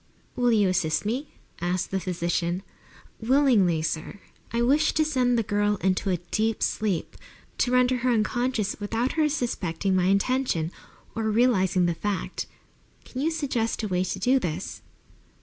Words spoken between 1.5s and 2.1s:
asked the